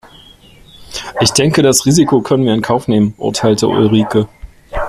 [1.19, 4.27] "Ich denke das Risiko können wir in Kauf nehmen", urteilte Ulrike.